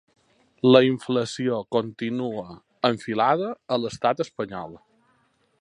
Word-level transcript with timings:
La 0.67 0.79
inflació 0.85 1.59
continua 1.77 2.47
enfilada 2.93 3.53
a 3.77 3.81
l’estat 3.85 4.29
espanyol. 4.29 4.79